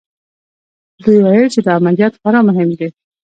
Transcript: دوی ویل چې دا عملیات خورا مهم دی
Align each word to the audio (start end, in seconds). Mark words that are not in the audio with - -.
دوی 1.03 1.17
ویل 1.21 1.47
چې 1.53 1.59
دا 1.65 1.71
عملیات 1.79 2.13
خورا 2.19 2.39
مهم 2.49 2.69
دی 2.79 2.87